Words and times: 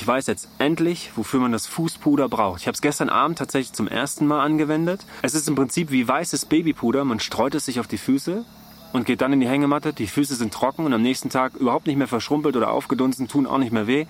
ich 0.00 0.06
weiß 0.06 0.28
jetzt 0.28 0.48
endlich, 0.56 1.10
wofür 1.14 1.40
man 1.40 1.52
das 1.52 1.66
Fußpuder 1.66 2.30
braucht. 2.30 2.62
Ich 2.62 2.66
habe 2.66 2.74
es 2.74 2.80
gestern 2.80 3.10
Abend 3.10 3.36
tatsächlich 3.36 3.74
zum 3.74 3.86
ersten 3.86 4.26
Mal 4.26 4.40
angewendet. 4.42 5.04
Es 5.20 5.34
ist 5.34 5.46
im 5.46 5.54
Prinzip 5.54 5.90
wie 5.90 6.08
weißes 6.08 6.46
Babypuder. 6.46 7.04
Man 7.04 7.20
streut 7.20 7.54
es 7.54 7.66
sich 7.66 7.80
auf 7.80 7.86
die 7.86 7.98
Füße 7.98 8.46
und 8.94 9.04
geht 9.04 9.20
dann 9.20 9.34
in 9.34 9.40
die 9.40 9.48
Hängematte. 9.48 9.92
Die 9.92 10.06
Füße 10.06 10.36
sind 10.36 10.54
trocken 10.54 10.86
und 10.86 10.94
am 10.94 11.02
nächsten 11.02 11.28
Tag 11.28 11.54
überhaupt 11.54 11.86
nicht 11.86 11.96
mehr 11.96 12.08
verschrumpelt 12.08 12.56
oder 12.56 12.70
aufgedunsen, 12.70 13.28
tun 13.28 13.46
auch 13.46 13.58
nicht 13.58 13.72
mehr 13.72 13.86
weh. 13.86 14.06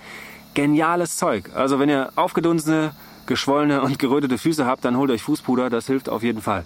Geniales 0.55 1.17
Zeug. 1.17 1.51
Also 1.57 1.81
wenn 1.81 1.89
ihr 1.89 2.13
aufgedunsene, 2.15 2.93
geschwollene 3.27 3.83
und 3.83 3.99
gerötete 3.99 4.39
Füße 4.39 4.67
habt, 4.67 4.85
dann 4.85 4.97
holt 4.97 5.11
euch 5.11 5.23
Fußpuder. 5.23 5.71
Das 5.71 5.89
hilft 5.89 6.09
auf 6.09 6.23
jeden 6.23 6.41
Fall. 6.41 6.65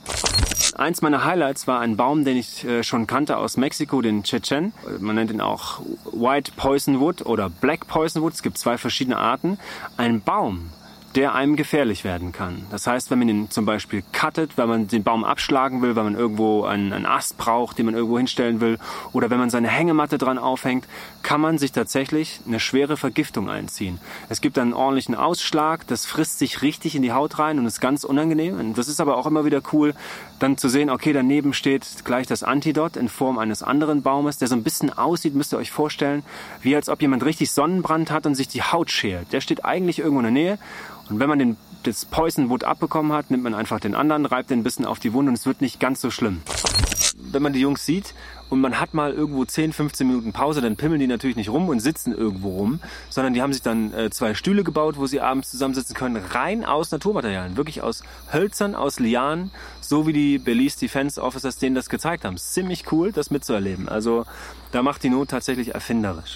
Eins 0.73 1.03
meiner 1.03 1.25
Highlights 1.25 1.67
war 1.67 1.81
ein 1.81 1.97
Baum, 1.97 2.25
den 2.25 2.37
ich 2.37 2.65
äh, 2.65 2.83
schon 2.83 3.07
kannte 3.07 3.37
aus 3.37 3.57
Mexiko, 3.57 4.01
den 4.01 4.23
Chechen. 4.23 4.73
Man 4.99 5.17
nennt 5.17 5.31
ihn 5.31 5.41
auch 5.41 5.81
White 6.13 6.53
Poison 6.57 7.01
Wood 7.01 7.27
oder 7.27 7.51
Black 7.51 7.87
Poison 7.87 8.23
Wood. 8.23 8.33
Es 8.35 8.43
gibt 8.43 8.59
zwei 8.59 8.79
verschiedene 8.79 9.19
Arten. 9.19 9.59
Ein 9.97 10.23
Baum, 10.23 10.71
der 11.15 11.35
einem 11.35 11.55
gefährlich 11.55 12.03
werden 12.03 12.33
kann. 12.33 12.67
Das 12.71 12.87
heißt, 12.87 13.11
wenn 13.11 13.21
man 13.21 13.29
ihn 13.29 13.51
zum 13.51 13.65
Beispiel 13.65 14.03
cuttet, 14.13 14.57
wenn 14.57 14.69
man 14.69 14.89
den 14.89 15.05
Baum 15.05 15.23
abschlagen 15.23 15.81
will, 15.81 15.95
weil 15.95 16.05
man 16.05 16.17
irgendwo 16.17 16.65
einen, 16.65 16.93
einen 16.93 17.07
Ast 17.07 17.39
braucht, 17.39 17.79
den 17.79 17.87
man 17.87 17.95
irgendwo 17.95 18.19
hinstellen 18.19 18.61
will, 18.61 18.79
oder 19.13 19.31
wenn 19.31 19.39
man 19.39 19.51
seine 19.51 19.69
Hängematte 19.69 20.19
dran 20.19 20.39
aufhängt, 20.39 20.87
kann 21.23 21.41
man 21.41 21.59
sich 21.59 21.71
tatsächlich 21.71 22.41
eine 22.47 22.59
schwere 22.59 22.97
Vergiftung 22.97 23.49
einziehen. 23.49 24.01
Es 24.29 24.41
gibt 24.41 24.59
einen 24.59 24.73
ordentlichen 24.73 25.15
Ausschlag, 25.15 25.87
das 25.87 26.05
frisst 26.05 26.39
sich 26.39 26.63
richtig 26.63 26.97
in 26.97 27.03
die 27.03 27.13
Haut 27.13 27.39
rein 27.39 27.59
und 27.59 27.67
ist 27.67 27.81
ganz 27.81 28.03
unangenehm. 28.03 28.59
Und 28.59 28.77
das 28.77 28.89
ist 28.89 29.01
aber 29.01 29.17
auch 29.17 29.27
immer 29.27 29.45
wieder 29.45 29.63
cool, 29.73 29.95
dann 30.41 30.59
zu 30.59 30.69
sehen, 30.69 30.91
okay, 30.91 31.13
daneben 31.13 31.55
steht 31.55 32.05
gleich 32.05 32.27
das 32.27 32.43
Antidot 32.43 32.97
in 32.97 33.09
Form 33.09 33.39
eines 33.39 33.63
anderen 33.63 34.03
Baumes, 34.03 34.39
der 34.39 34.49
so 34.49 34.57
ein 34.57 34.65
bisschen 34.65 34.93
aussieht, 34.93 35.35
müsst 35.35 35.53
ihr 35.53 35.59
euch 35.59 35.71
vorstellen, 35.71 36.25
wie 36.61 36.75
als 36.75 36.89
ob 36.89 37.01
jemand 37.01 37.25
richtig 37.25 37.53
Sonnenbrand 37.53 38.11
hat 38.11 38.27
und 38.27 38.35
sich 38.35 38.49
die 38.49 38.63
Haut 38.63 38.91
schält. 38.91 39.33
Der 39.33 39.41
steht 39.41 39.65
eigentlich 39.65 40.01
irgendwo 40.01 40.19
in 40.21 40.25
der 40.25 40.33
Nähe 40.33 40.59
und 41.11 41.19
wenn 41.19 41.29
man 41.29 41.39
den, 41.39 41.57
das 41.83 42.05
Poison 42.05 42.49
Wood 42.49 42.65
abbekommen 42.65 43.13
hat, 43.13 43.31
nimmt 43.31 43.45
man 43.45 43.55
einfach 43.55 43.81
den 43.81 43.95
anderen, 43.95 44.27
reibt 44.27 44.51
den 44.51 44.61
ein 44.61 44.65
bisschen 44.65 44.87
auf 44.87 44.99
die 44.99 45.13
Wunde 45.13 45.31
und 45.31 45.39
es 45.39 45.47
wird 45.47 45.61
nicht 45.61 45.81
ganz 45.81 46.01
so 46.01 46.11
schlimm. 46.11 46.43
Wenn 47.17 47.43
man 47.43 47.53
die 47.53 47.61
Jungs 47.61 47.85
sieht 47.85 48.15
und 48.49 48.61
man 48.61 48.81
hat 48.81 48.95
mal 48.95 49.13
irgendwo 49.13 49.45
10, 49.45 49.73
15 49.73 50.07
Minuten 50.07 50.33
Pause, 50.33 50.61
dann 50.61 50.77
pimmeln 50.77 51.01
die 51.01 51.07
natürlich 51.07 51.37
nicht 51.37 51.49
rum 51.49 51.69
und 51.69 51.81
sitzen 51.81 52.13
irgendwo 52.13 52.51
rum, 52.51 52.81
sondern 53.11 53.35
die 53.35 53.43
haben 53.43 53.53
sich 53.53 53.63
dann 53.63 53.93
äh, 53.93 54.11
zwei 54.11 54.35
Stühle 54.35 54.65
gebaut, 54.65 54.97
wo 54.97 55.07
sie 55.07 55.21
abends 55.21 55.51
zusammensitzen 55.51 55.95
können, 55.95 56.17
rein 56.17 56.65
aus 56.65 56.91
Naturmaterialien, 56.91 57.57
wirklich 57.57 57.83
aus 57.83 58.03
Hölzern, 58.33 58.75
aus 58.75 58.99
Lianen, 59.01 59.51
so 59.89 60.07
wie 60.07 60.13
die 60.13 60.39
Belize 60.39 60.79
Defense 60.79 61.23
Officers 61.23 61.57
denen 61.57 61.75
das 61.75 61.89
gezeigt 61.89 62.25
haben. 62.25 62.37
Ziemlich 62.37 62.91
cool, 62.93 63.13
das 63.13 63.31
mitzuerleben. 63.31 63.89
Also 63.89 64.25
da 64.73 64.83
macht 64.83 65.03
die 65.03 65.11
Not 65.11 65.31
tatsächlich 65.31 65.75
erfinderisch. 65.75 66.35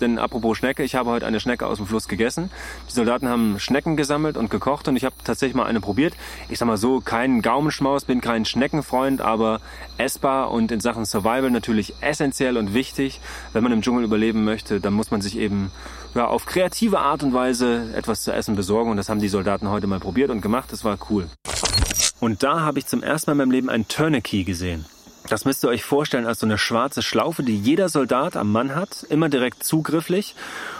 Denn 0.00 0.18
apropos 0.18 0.56
Schnecke, 0.56 0.82
ich 0.82 0.94
habe 0.94 1.10
heute 1.10 1.26
eine 1.26 1.40
Schnecke 1.40 1.66
aus 1.66 1.76
dem 1.76 1.86
Fluss 1.86 2.08
gegessen. 2.08 2.50
Die 2.88 2.94
Soldaten 2.94 3.28
haben 3.28 3.58
Schnecken 3.58 3.96
gesammelt 3.96 4.36
und 4.36 4.50
gekocht 4.50 4.88
und 4.88 4.96
ich 4.96 5.04
habe 5.04 5.14
tatsächlich 5.22 5.54
mal 5.54 5.66
eine 5.66 5.80
probiert. 5.80 6.14
Ich 6.48 6.58
sag 6.58 6.66
mal 6.66 6.78
so, 6.78 7.00
kein 7.00 7.42
Gaumenschmaus, 7.42 8.06
bin 8.06 8.20
kein 8.20 8.44
Schneckenfreund, 8.44 9.20
aber 9.20 9.60
essbar 9.98 10.50
und 10.50 10.72
in 10.72 10.80
Sachen 10.80 11.04
Survival 11.04 11.50
natürlich 11.50 11.94
essentiell 12.00 12.56
und 12.56 12.72
wichtig. 12.72 13.20
Wenn 13.52 13.62
man 13.62 13.72
im 13.72 13.82
Dschungel 13.82 14.04
überleben 14.04 14.44
möchte, 14.44 14.80
dann 14.80 14.94
muss 14.94 15.10
man 15.10 15.20
sich 15.20 15.36
eben 15.36 15.70
ja, 16.14 16.26
auf 16.26 16.46
kreative 16.46 17.00
Art 17.00 17.22
und 17.22 17.34
Weise 17.34 17.92
etwas 17.94 18.22
zu 18.22 18.32
essen 18.32 18.56
besorgen 18.56 18.90
und 18.90 18.96
das 18.96 19.08
haben 19.08 19.20
die 19.20 19.28
Soldaten 19.28 19.68
heute 19.68 19.86
mal 19.86 20.00
probiert 20.00 20.30
und 20.30 20.40
gemacht. 20.40 20.72
Das 20.72 20.84
war 20.84 20.98
cool. 21.10 21.28
Und 22.20 22.42
da 22.42 22.60
habe 22.60 22.78
ich 22.78 22.86
zum 22.86 23.02
ersten 23.02 23.30
Mal 23.30 23.32
in 23.32 23.38
meinem 23.38 23.50
Leben 23.50 23.70
ein 23.70 23.88
Tourniquet 23.88 24.44
gesehen. 24.44 24.84
Das 25.28 25.44
müsst 25.44 25.62
ihr 25.64 25.68
euch 25.68 25.84
vorstellen 25.84 26.26
als 26.26 26.40
so 26.40 26.46
eine 26.46 26.58
schwarze 26.58 27.02
Schlaufe, 27.02 27.42
die 27.42 27.56
jeder 27.56 27.88
Soldat 27.88 28.36
am 28.36 28.50
Mann 28.50 28.74
hat, 28.74 29.06
immer 29.08 29.28
direkt 29.28 29.62
zugrifflich. 29.62 30.34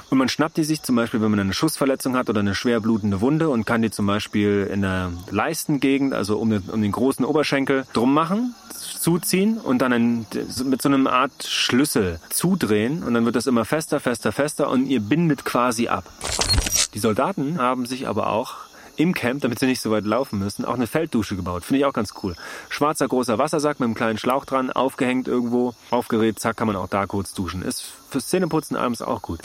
Und 0.09 0.19
man 0.19 0.29
schnappt 0.29 0.57
die 0.57 0.65
sich 0.65 0.83
zum 0.83 0.97
Beispiel, 0.97 1.21
wenn 1.21 1.31
man 1.31 1.41
eine 1.41 1.53
Schussverletzung 1.53 2.17
hat 2.17 2.29
oder 2.29 2.41
eine 2.41 2.55
schwer 2.55 2.81
blutende 2.81 3.21
Wunde 3.21 3.49
und 3.49 3.65
kann 3.65 3.83
die 3.83 3.91
zum 3.91 4.07
Beispiel 4.07 4.69
in 4.73 4.83
der 4.83 5.13
Leistengegend, 5.31 6.15
also 6.15 6.39
um 6.39 6.51
den, 6.51 6.63
um 6.63 6.83
den 6.83 6.91
großen 6.91 7.25
Oberschenkel 7.25 7.87
drum 7.93 8.13
machen, 8.13 8.55
zuziehen 8.99 9.59
und 9.59 9.79
dann 9.83 9.93
ein, 9.93 10.27
mit 10.65 10.83
so 10.83 10.89
einer 10.89 11.13
Art 11.13 11.45
Schlüssel 11.45 12.19
zudrehen 12.31 13.03
und 13.03 13.15
dann 13.15 13.25
wird 13.25 13.37
das 13.37 13.47
immer 13.47 13.65
fester, 13.65 14.01
fester, 14.01 14.33
fester 14.33 14.69
und 14.69 14.87
ihr 14.87 15.01
bindet 15.01 15.45
quasi 15.45 15.89
ab. 15.89 16.05
Die 16.95 16.99
Soldaten 16.99 17.59
haben 17.59 17.87
sich 17.87 18.09
aber 18.09 18.31
auch 18.31 18.57
im 18.97 19.15
Camp, 19.15 19.43
damit 19.43 19.59
sie 19.59 19.67
nicht 19.67 19.81
so 19.81 19.91
weit 19.91 20.05
laufen 20.05 20.39
müssen, 20.39 20.65
auch 20.65 20.75
eine 20.75 20.87
Felddusche 20.87 21.37
gebaut. 21.37 21.65
Finde 21.65 21.81
ich 21.81 21.85
auch 21.85 21.93
ganz 21.93 22.15
cool. 22.23 22.35
Schwarzer 22.69 23.09
großer 23.09 23.39
Wassersack 23.39 23.81
mit 23.81 23.87
einem 23.87 23.95
kleinen 23.95 24.19
Schlauch 24.19 24.45
dran, 24.45 24.71
aufgehängt 24.71 25.29
irgendwo, 25.29 25.75
aufgerät, 25.91 26.39
zack, 26.39 26.57
kann 26.57 26.67
man 26.67 26.77
auch 26.77 26.89
da 26.89 27.07
kurz 27.07 27.35
duschen. 27.35 27.63
Ist 27.63 27.85
fürs 28.11 28.29
Zähneputzen 28.29 28.77
abends 28.77 29.03
auch 29.03 29.23
gut. 29.23 29.41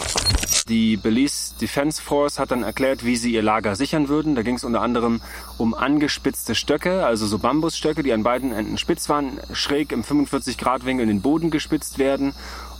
Die 0.67 0.97
Belize 0.97 1.53
Defense 1.61 2.01
Force 2.01 2.39
hat 2.39 2.49
dann 2.49 2.63
erklärt, 2.63 3.05
wie 3.05 3.17
sie 3.17 3.31
ihr 3.31 3.43
Lager 3.43 3.75
sichern 3.75 4.09
würden. 4.09 4.33
Da 4.33 4.41
ging 4.41 4.55
es 4.55 4.63
unter 4.63 4.81
anderem 4.81 5.21
um 5.59 5.75
angespitzte 5.75 6.55
Stöcke, 6.55 7.05
also 7.05 7.27
so 7.27 7.37
Bambusstöcke, 7.37 8.01
die 8.01 8.11
an 8.13 8.23
beiden 8.23 8.51
Enden 8.51 8.79
spitz 8.79 9.07
waren, 9.07 9.39
schräg 9.53 9.91
im 9.91 10.03
45 10.03 10.57
Grad 10.57 10.83
Winkel 10.83 11.03
in 11.03 11.09
den 11.09 11.21
Boden 11.21 11.51
gespitzt 11.51 11.99
werden 11.99 12.33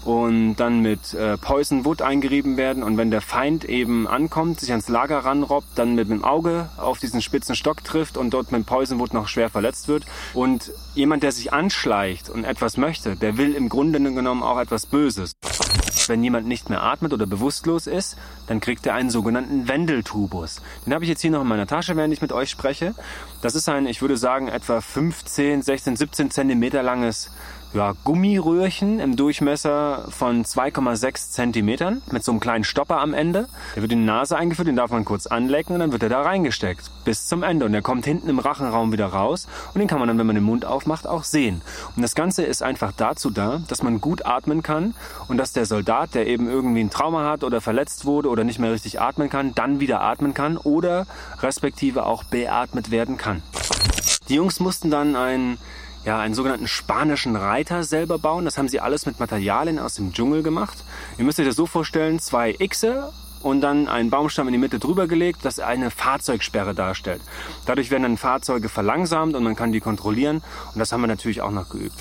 und 0.06 0.56
dann 0.58 0.82
mit 0.82 1.16
äh, 1.16 1.36
Poison 1.38 1.84
Wood 1.84 2.04
eingerieben 2.04 2.58
werden. 2.58 2.84
Und 2.84 2.96
wenn 2.96 3.10
der 3.10 3.22
Feind 3.22 3.66
eben 3.66 4.08
ankommt, 4.08 4.60
sich 4.60 4.70
ans 4.70 4.88
Lager 4.88 5.20
ranrobbt, 5.20 5.68
dann 5.76 5.96
mit 5.96 6.10
dem 6.10 6.24
Auge 6.24 6.70
auf 6.78 7.00
diesen 7.00 7.22
spitzen 7.22 7.56
Stock 7.56 7.84
trifft 7.84 8.16
und 8.16 8.30
dort 8.30 8.52
mit 8.52 8.68
Poison 8.68 9.00
Wood 9.00 9.14
noch 9.14 9.28
schwer 9.28 9.50
verletzt 9.50 9.88
wird. 9.88 10.06
Und 10.36 10.72
jemand, 10.94 11.24
der 11.24 11.32
sich 11.32 11.52
anschleicht 11.52 12.30
und 12.30 12.44
etwas 12.44 12.78
möchte, 12.78 13.16
der 13.16 13.38
will 13.38 13.56
im 13.56 13.68
Grunde 13.68 14.00
genommen 14.00 14.44
auch 14.44 14.60
etwas 14.60 14.86
Böses. 14.86 15.34
Wenn 16.08 16.24
jemand 16.24 16.48
nicht 16.48 16.70
mehr 16.70 16.84
atmet 16.84 17.14
oder 17.14 17.26
bewusstlos 17.26 17.88
ist, 17.88 18.16
dann 18.46 18.60
kriegt 18.60 18.86
er 18.86 18.94
einen 18.94 19.10
sogenannten 19.10 19.68
Wendeltubus. 19.68 20.62
Den 20.86 20.94
habe 20.94 21.04
ich 21.04 21.10
jetzt 21.10 21.22
hier 21.22 21.32
noch 21.32 21.42
in 21.42 21.48
meiner 21.48 21.66
Tasche, 21.66 21.96
während 21.96 22.14
ich 22.14 22.22
mit 22.22 22.32
euch 22.32 22.52
spreche. 22.52 22.94
Das 23.42 23.56
ist 23.56 23.68
ein, 23.70 23.88
ich 23.88 24.02
würde 24.02 24.18
sagen, 24.18 24.48
etwa 24.50 24.82
15, 24.82 25.64
16, 25.64 25.96
17 25.96 26.30
Zentimeter 26.30 26.84
langes 26.84 27.32
ja, 27.76 27.94
Gummiröhrchen 28.04 29.00
im 29.00 29.16
Durchmesser 29.16 30.06
von 30.10 30.44
2,6 30.46 31.32
Zentimetern 31.32 32.02
mit 32.12 32.24
so 32.24 32.32
einem 32.32 32.40
kleinen 32.40 32.64
Stopper 32.64 33.00
am 33.00 33.14
Ende. 33.14 33.48
Der 33.76 33.82
wird 33.82 33.92
in 33.92 34.00
die 34.00 34.06
Nase 34.06 34.38
eingeführt, 34.38 34.68
den 34.68 34.78
darf 34.78 34.92
man 34.92 35.06
kurz 35.06 35.28
anlecken 35.28 35.74
und 35.74 35.82
dann 35.82 35.92
wird 35.92 36.02
er 36.02 36.10
da 36.10 36.22
reingesteckt 36.22 36.90
bis 37.04 37.28
zum 37.28 37.44
Ende. 37.44 37.66
Und 37.66 37.74
der 37.74 37.82
kommt 37.82 38.06
hinten 38.06 38.30
im 38.30 38.40
Rachenraum 38.40 38.92
wieder 38.92 39.08
raus 39.08 39.48
und 39.74 39.80
den 39.80 39.88
kann 39.88 40.00
man 40.00 40.08
dann, 40.08 40.18
wenn 40.18 40.26
man 40.26 40.36
den 40.36 40.46
Mund 40.46 40.66
aufmacht, 40.66 41.06
auch 41.06 41.24
sehen. 41.24 41.62
Und 41.96 42.02
das 42.02 42.16
Ganze 42.16 42.44
ist 42.44 42.64
einfach 42.64 42.94
dazu 42.96 43.30
da, 43.30 43.62
dass 43.68 43.84
man 43.84 44.00
gut 44.00 44.26
atmen 44.26 44.64
kann 44.64 44.96
und 45.28 45.38
dass 45.38 45.52
der 45.52 45.66
Soldat, 45.66 46.16
der 46.16 46.28
eben 46.28 46.50
irgendwie 46.50 46.82
ein 46.82 46.90
Trauma 46.90 47.30
hat 47.30 47.44
oder 47.44 47.60
verletzt 47.60 48.06
wurde 48.06 48.30
oder 48.30 48.44
nicht 48.44 48.60
mehr 48.60 48.72
richtig 48.72 49.02
atmen 49.02 49.30
kann, 49.30 49.54
dann 49.54 49.80
wieder 49.80 50.02
atmen 50.02 50.34
kann 50.34 50.58
oder 50.58 51.06
respektive 51.42 52.06
auch 52.06 52.24
beatmet 52.24 52.90
werden 52.90 53.18
kann. 53.18 53.44
Die 54.30 54.36
Jungs 54.36 54.60
mussten 54.60 54.90
dann 54.90 55.16
ein 55.16 55.58
ja, 56.06 56.20
einen 56.20 56.36
sogenannten 56.36 56.68
spanischen 56.68 57.36
Reiter 57.36 57.84
selber 57.84 58.20
bauen. 58.20 58.46
Das 58.46 58.58
haben 58.58 58.70
sie 58.70 58.80
alles 58.80 59.06
mit 59.06 59.20
Materialien 59.20 59.80
aus 59.80 59.96
dem 59.96 60.14
Dschungel 60.14 60.44
gemacht. 60.44 60.84
Ihr 61.18 61.26
müsst 61.26 61.40
euch 61.40 61.48
das 61.48 61.56
so 61.56 61.66
vorstellen, 61.66 62.20
zwei 62.20 62.54
Xe 62.54 63.12
und 63.42 63.62
dann 63.62 63.88
einen 63.88 64.10
Baumstamm 64.10 64.48
in 64.48 64.54
die 64.54 64.60
Mitte 64.60 64.80
drüber 64.80 65.08
gelegt, 65.08 65.40
das 65.44 65.60
eine 65.60 65.92
Fahrzeugsperre 65.92 66.74
darstellt. 66.74 67.22
Dadurch 67.66 67.92
werden 67.92 68.04
dann 68.04 68.18
Fahrzeuge 68.18 68.70
verlangsamt 68.70 69.36
und 69.36 69.44
man 69.44 69.56
kann 69.56 69.72
die 69.72 69.80
kontrollieren 69.80 70.42
und 70.74 70.80
das 70.80 70.92
haben 70.92 71.02
wir 71.02 71.08
natürlich 71.08 71.42
auch 71.42 71.52
noch 71.52 71.70
geübt. 71.70 71.96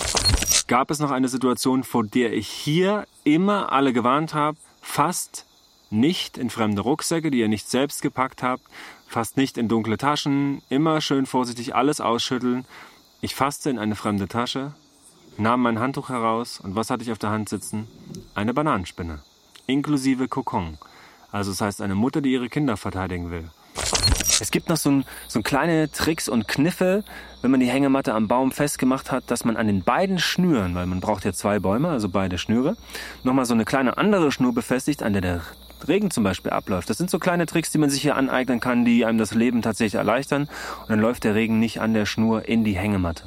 Gab 0.68 0.90
es 0.90 0.98
noch 0.98 1.10
eine 1.10 1.28
Situation, 1.28 1.84
vor 1.84 2.04
der 2.04 2.32
ich 2.32 2.48
hier 2.48 3.06
immer 3.24 3.72
alle 3.72 3.92
gewarnt 3.92 4.32
habe, 4.32 4.56
fast 4.80 5.46
nicht 5.90 6.38
in 6.38 6.50
fremde 6.50 6.80
Rucksäcke, 6.82 7.30
die 7.30 7.40
ihr 7.40 7.48
nicht 7.48 7.68
selbst 7.68 8.00
gepackt 8.00 8.42
habt, 8.42 8.62
fast 9.06 9.36
nicht 9.36 9.58
in 9.58 9.68
dunkle 9.68 9.98
Taschen, 9.98 10.62
immer 10.68 11.00
schön 11.00 11.26
vorsichtig 11.26 11.74
alles 11.74 12.00
ausschütteln 12.00 12.64
ich 13.24 13.34
fasste 13.34 13.70
in 13.70 13.78
eine 13.78 13.96
fremde 13.96 14.28
Tasche, 14.28 14.74
nahm 15.38 15.62
mein 15.62 15.78
Handtuch 15.78 16.10
heraus 16.10 16.60
und 16.60 16.76
was 16.76 16.90
hatte 16.90 17.04
ich 17.04 17.10
auf 17.10 17.18
der 17.18 17.30
Hand 17.30 17.48
sitzen? 17.48 17.88
Eine 18.34 18.52
Bananenspinne, 18.52 19.20
inklusive 19.66 20.28
Kokon. 20.28 20.76
Also 21.32 21.50
das 21.50 21.62
heißt 21.62 21.80
eine 21.80 21.94
Mutter, 21.94 22.20
die 22.20 22.32
ihre 22.32 22.50
Kinder 22.50 22.76
verteidigen 22.76 23.30
will. 23.30 23.48
Es 24.40 24.50
gibt 24.50 24.68
noch 24.68 24.76
so, 24.76 24.90
ein, 24.90 25.04
so 25.26 25.40
kleine 25.40 25.90
Tricks 25.90 26.28
und 26.28 26.48
Kniffe, 26.48 27.02
wenn 27.40 27.50
man 27.50 27.60
die 27.60 27.70
Hängematte 27.70 28.12
am 28.12 28.28
Baum 28.28 28.52
festgemacht 28.52 29.10
hat, 29.10 29.30
dass 29.30 29.46
man 29.46 29.56
an 29.56 29.68
den 29.68 29.82
beiden 29.82 30.18
Schnüren, 30.18 30.74
weil 30.74 30.84
man 30.84 31.00
braucht 31.00 31.24
ja 31.24 31.32
zwei 31.32 31.60
Bäume, 31.60 31.88
also 31.88 32.10
beide 32.10 32.36
Schnüre, 32.36 32.76
nochmal 33.22 33.46
so 33.46 33.54
eine 33.54 33.64
kleine 33.64 33.96
andere 33.96 34.32
Schnur 34.32 34.52
befestigt, 34.52 35.02
an 35.02 35.14
der 35.14 35.22
der 35.22 35.40
Regen 35.86 36.10
zum 36.10 36.24
Beispiel 36.24 36.50
abläuft. 36.50 36.90
Das 36.90 36.98
sind 36.98 37.10
so 37.10 37.18
kleine 37.18 37.46
Tricks, 37.46 37.70
die 37.70 37.78
man 37.78 37.90
sich 37.90 38.02
hier 38.02 38.16
aneignen 38.16 38.60
kann, 38.60 38.84
die 38.84 39.04
einem 39.04 39.18
das 39.18 39.34
Leben 39.34 39.62
tatsächlich 39.62 39.94
erleichtern. 39.94 40.48
Und 40.82 40.90
dann 40.90 41.00
läuft 41.00 41.24
der 41.24 41.34
Regen 41.34 41.58
nicht 41.58 41.80
an 41.80 41.94
der 41.94 42.06
Schnur 42.06 42.48
in 42.48 42.64
die 42.64 42.76
Hängematte. 42.76 43.24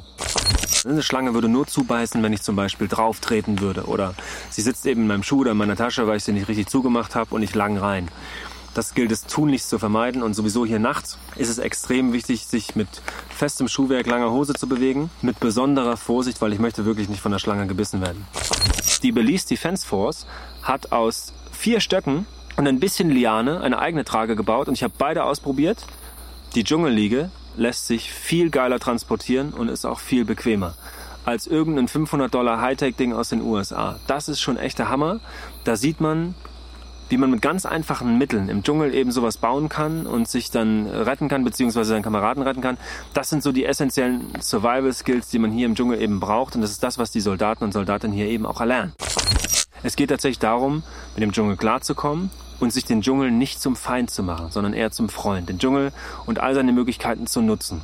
Eine 0.84 1.02
Schlange 1.02 1.34
würde 1.34 1.48
nur 1.48 1.66
zubeißen, 1.66 2.22
wenn 2.22 2.32
ich 2.32 2.42
zum 2.42 2.56
Beispiel 2.56 2.88
drauf 2.88 3.20
treten 3.20 3.60
würde. 3.60 3.84
Oder 3.86 4.14
sie 4.50 4.62
sitzt 4.62 4.86
eben 4.86 5.02
in 5.02 5.06
meinem 5.08 5.22
Schuh 5.22 5.40
oder 5.40 5.52
in 5.52 5.56
meiner 5.56 5.76
Tasche, 5.76 6.06
weil 6.06 6.18
ich 6.18 6.24
sie 6.24 6.32
nicht 6.32 6.48
richtig 6.48 6.68
zugemacht 6.68 7.14
habe 7.14 7.34
und 7.34 7.42
ich 7.42 7.54
lang 7.54 7.76
rein. 7.78 8.08
Das 8.74 8.94
gilt 8.94 9.10
es 9.10 9.24
tunlichst 9.24 9.68
zu 9.68 9.78
vermeiden 9.78 10.22
und 10.22 10.34
sowieso 10.34 10.64
hier 10.64 10.78
nachts 10.78 11.18
ist 11.34 11.48
es 11.48 11.58
extrem 11.58 12.12
wichtig, 12.12 12.46
sich 12.46 12.76
mit 12.76 12.88
festem 13.28 13.66
Schuhwerk, 13.66 14.06
langer 14.06 14.30
Hose 14.30 14.52
zu 14.52 14.68
bewegen. 14.68 15.10
Mit 15.20 15.40
besonderer 15.40 15.96
Vorsicht, 15.96 16.40
weil 16.40 16.52
ich 16.52 16.60
möchte 16.60 16.84
wirklich 16.84 17.08
nicht 17.08 17.20
von 17.20 17.32
der 17.32 17.40
Schlange 17.40 17.66
gebissen 17.66 18.00
werden. 18.00 18.24
Die 19.02 19.10
Belize 19.10 19.48
Defense 19.48 19.86
Force 19.86 20.26
hat 20.62 20.92
aus 20.92 21.32
vier 21.50 21.80
Stöcken 21.80 22.26
und 22.58 22.66
ein 22.66 22.80
bisschen 22.80 23.08
Liane, 23.08 23.60
eine 23.60 23.78
eigene 23.78 24.04
Trage 24.04 24.34
gebaut 24.34 24.66
und 24.66 24.74
ich 24.74 24.82
habe 24.82 24.92
beide 24.98 25.22
ausprobiert. 25.22 25.86
Die 26.56 26.64
Dschungelliege 26.64 27.30
lässt 27.56 27.86
sich 27.86 28.12
viel 28.12 28.50
geiler 28.50 28.80
transportieren 28.80 29.52
und 29.52 29.68
ist 29.68 29.86
auch 29.86 30.00
viel 30.00 30.24
bequemer 30.24 30.74
als 31.24 31.46
irgendein 31.46 31.88
500 31.88 32.32
Dollar 32.32 32.60
Hightech-Ding 32.60 33.12
aus 33.12 33.28
den 33.28 33.42
USA. 33.42 34.00
Das 34.06 34.28
ist 34.28 34.40
schon 34.40 34.56
echter 34.56 34.88
Hammer. 34.88 35.20
Da 35.64 35.76
sieht 35.76 36.00
man, 36.00 36.34
wie 37.10 37.18
man 37.18 37.30
mit 37.30 37.42
ganz 37.42 37.66
einfachen 37.66 38.16
Mitteln 38.16 38.48
im 38.48 38.62
Dschungel 38.62 38.94
eben 38.94 39.12
sowas 39.12 39.36
bauen 39.36 39.68
kann 39.68 40.06
und 40.06 40.26
sich 40.26 40.50
dann 40.50 40.86
retten 40.86 41.28
kann, 41.28 41.44
beziehungsweise 41.44 41.90
seinen 41.90 42.02
Kameraden 42.02 42.42
retten 42.42 42.62
kann. 42.62 42.78
Das 43.12 43.28
sind 43.28 43.42
so 43.42 43.52
die 43.52 43.66
essentiellen 43.66 44.32
Survival-Skills, 44.40 45.28
die 45.28 45.38
man 45.38 45.52
hier 45.52 45.66
im 45.66 45.74
Dschungel 45.74 46.00
eben 46.00 46.18
braucht. 46.18 46.54
Und 46.54 46.62
das 46.62 46.70
ist 46.70 46.82
das, 46.82 46.96
was 46.96 47.10
die 47.10 47.20
Soldaten 47.20 47.62
und 47.62 47.72
Soldatinnen 47.72 48.16
hier 48.16 48.26
eben 48.26 48.46
auch 48.46 48.60
erlernen. 48.60 48.94
Es 49.82 49.96
geht 49.96 50.08
tatsächlich 50.08 50.38
darum, 50.38 50.82
mit 51.14 51.22
dem 51.22 51.32
Dschungel 51.32 51.56
klarzukommen 51.56 52.30
und 52.60 52.72
sich 52.72 52.84
den 52.84 53.02
Dschungel 53.02 53.30
nicht 53.30 53.60
zum 53.60 53.76
Feind 53.76 54.10
zu 54.10 54.22
machen, 54.22 54.50
sondern 54.50 54.72
eher 54.72 54.90
zum 54.90 55.08
Freund. 55.08 55.48
Den 55.48 55.58
Dschungel 55.58 55.92
und 56.26 56.40
all 56.40 56.54
seine 56.54 56.72
Möglichkeiten 56.72 57.26
zu 57.26 57.40
nutzen. 57.40 57.82